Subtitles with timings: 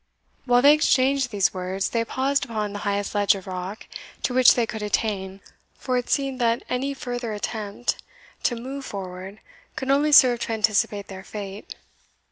[0.45, 3.85] While they exchanged these words, they paused upon the highest ledge of rock
[4.23, 5.41] to which they could attain;
[5.77, 8.01] for it seemed that any further attempt
[8.45, 9.41] to move forward
[9.75, 11.75] could only serve to anticipate their fate.